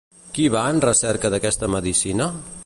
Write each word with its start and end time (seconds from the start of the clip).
Qui 0.37 0.45
va 0.55 0.63
en 0.75 0.79
recerca 0.85 1.31
d'aquesta 1.35 1.71
medicina? 1.75 2.31